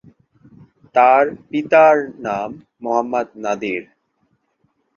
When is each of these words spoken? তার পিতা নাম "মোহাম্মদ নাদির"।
তার 0.95 1.23
পিতা 1.49 1.85
নাম 2.19 2.49
"মোহাম্মদ 2.81 3.27
নাদির"। 3.43 3.83